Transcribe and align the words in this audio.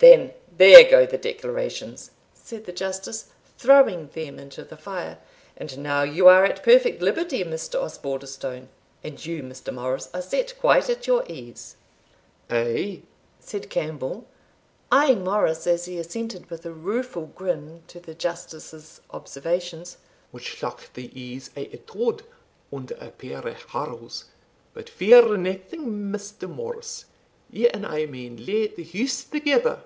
"Then, 0.00 0.32
there 0.56 0.90
go 0.90 1.04
the 1.04 1.18
declarations," 1.18 2.12
said 2.32 2.64
the 2.64 2.72
Justice, 2.72 3.26
throwing 3.58 4.08
them 4.08 4.38
into 4.38 4.64
the 4.64 4.78
fire 4.78 5.18
"And 5.58 5.76
now 5.76 6.04
you 6.04 6.26
are 6.26 6.42
at 6.46 6.62
perfect 6.62 7.02
liberty, 7.02 7.44
Mr 7.44 7.78
Osbaldistone. 7.82 8.68
And 9.04 9.22
you, 9.26 9.42
Mr. 9.42 9.74
Morris, 9.74 10.08
are 10.14 10.22
set 10.22 10.58
quite 10.58 10.88
at 10.88 11.06
your 11.06 11.22
ease." 11.28 11.76
"Ay," 12.48 13.02
said 13.40 13.68
Campbell, 13.68 14.26
eyeing 14.90 15.22
Morris 15.22 15.66
as 15.66 15.84
he 15.84 15.98
assented 15.98 16.48
with 16.48 16.64
a 16.64 16.72
rueful 16.72 17.26
grin 17.26 17.82
to 17.88 18.00
the 18.00 18.14
Justice's 18.14 19.02
observations, 19.10 19.98
"much 20.32 20.62
like 20.62 20.94
the 20.94 21.10
ease 21.12 21.48
of 21.48 21.58
a 21.58 21.76
tod 21.76 22.22
under 22.72 22.94
a 22.94 23.10
pair 23.10 23.46
of 23.46 23.64
harrows 23.64 24.24
But 24.72 24.88
fear 24.88 25.36
nothing, 25.36 25.88
Mr. 26.10 26.48
Morris; 26.48 27.04
you 27.50 27.68
and 27.74 27.84
I 27.84 28.06
maun 28.06 28.46
leave 28.46 28.76
the 28.76 28.84
house 28.84 29.22
thegither. 29.24 29.82